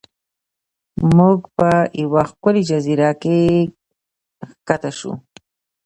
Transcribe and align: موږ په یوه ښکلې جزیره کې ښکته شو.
موږ 1.15 1.39
په 1.57 1.67
یوه 2.01 2.23
ښکلې 2.29 2.61
جزیره 2.69 3.11
کې 3.21 3.39
ښکته 4.49 4.89
شو. 4.97 5.11